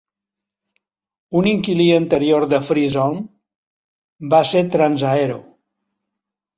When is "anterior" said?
1.99-2.47